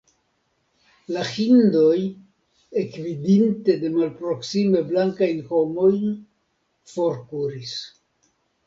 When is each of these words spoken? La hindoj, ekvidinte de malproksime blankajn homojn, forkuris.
La 1.17 1.25
hindoj, 1.31 1.99
ekvidinte 2.85 3.77
de 3.85 3.93
malproksime 3.99 4.85
blankajn 4.91 5.45
homojn, 5.53 6.05
forkuris. 6.97 7.81